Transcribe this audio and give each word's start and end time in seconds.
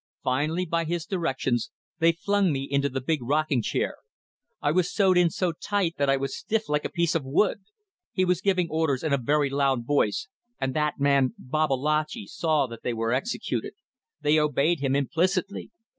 "Finally, 0.23 0.65
by 0.65 0.83
his 0.83 1.05
directions, 1.05 1.69
they 1.99 2.11
flung 2.11 2.51
me 2.51 2.63
into 2.67 2.89
the 2.89 2.99
big 2.99 3.21
rocking 3.21 3.61
chair. 3.61 3.97
I 4.59 4.71
was 4.71 4.91
sewed 4.91 5.15
in 5.15 5.29
so 5.29 5.51
tight 5.51 5.93
that 5.97 6.09
I 6.09 6.17
was 6.17 6.35
stiff 6.35 6.67
like 6.67 6.83
a 6.83 6.89
piece 6.89 7.13
of 7.13 7.23
wood. 7.23 7.59
He 8.11 8.25
was 8.25 8.41
giving 8.41 8.67
orders 8.71 9.03
in 9.03 9.13
a 9.13 9.19
very 9.19 9.51
loud 9.51 9.85
voice, 9.85 10.27
and 10.59 10.73
that 10.73 10.99
man 10.99 11.35
Babalatchi 11.37 12.25
saw 12.25 12.65
that 12.65 12.81
they 12.81 12.95
were 12.95 13.11
executed. 13.13 13.73
They 14.19 14.39
obeyed 14.39 14.79
him 14.79 14.95
implicitly. 14.95 15.69